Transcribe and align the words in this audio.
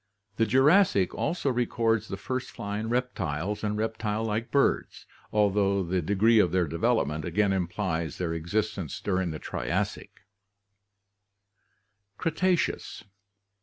The 0.37 0.47
Jurassic 0.47 1.13
also 1.13 1.51
records 1.51 2.07
the 2.07 2.17
first 2.17 2.49
flying 2.49 2.89
reptiles 2.89 3.63
and 3.63 3.77
reptile 3.77 4.25
like 4.25 4.49
birds, 4.49 5.05
although 5.31 5.83
the 5.83 6.01
degree 6.01 6.39
of 6.39 6.51
their 6.51 6.65
development 6.65 7.23
again 7.23 7.53
implies 7.53 8.17
their 8.17 8.33
existence 8.33 8.99
during 8.99 9.29
the 9.29 9.37
Trias. 9.37 9.99
Cretaceous. 12.17 13.03